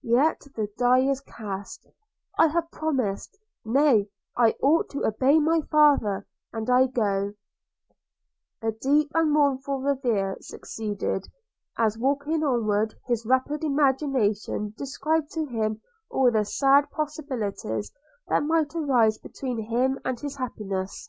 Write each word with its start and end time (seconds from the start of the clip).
–Yet 0.02 0.42
the 0.56 0.68
die 0.76 1.08
is 1.08 1.22
cast: 1.22 1.86
I 2.38 2.48
have 2.48 2.70
promised– 2.70 3.38
nay, 3.64 4.10
I 4.36 4.50
ought 4.60 4.90
to 4.90 5.06
obey 5.06 5.38
my 5.38 5.62
father– 5.70 6.26
and 6.52 6.68
I 6.68 6.86
go 6.86 7.32
–'A 8.68 8.72
deep 8.72 9.10
and 9.14 9.32
mournful 9.32 9.80
reverie 9.80 10.36
succeeded, 10.42 11.28
as, 11.78 11.96
walking 11.96 12.44
onward, 12.44 12.94
his 13.06 13.24
rapid 13.24 13.64
imagination 13.64 14.74
described 14.76 15.30
to 15.30 15.46
him 15.46 15.80
all 16.10 16.30
the 16.30 16.44
sad 16.44 16.90
possibilities 16.90 17.90
that 18.28 18.42
might 18.44 18.74
arise 18.74 19.16
between 19.16 19.62
him 19.70 19.98
and 20.04 20.20
his 20.20 20.36
happiness. 20.36 21.08